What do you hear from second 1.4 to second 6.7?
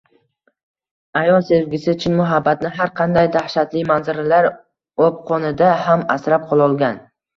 sevgisi, chin muhabbatni har qanday dahshatli manzaralar o‘pqonida ham asrab